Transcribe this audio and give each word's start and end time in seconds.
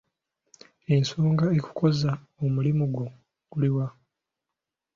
Ensonga 0.95 1.45
ekukoza 1.57 2.11
omulimu 2.43 2.85
go 2.95 3.05
guliwa? 3.51 3.85